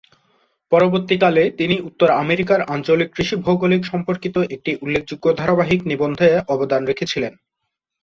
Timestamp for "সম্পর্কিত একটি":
3.91-4.71